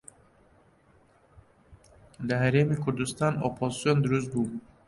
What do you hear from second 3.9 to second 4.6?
دروست بوو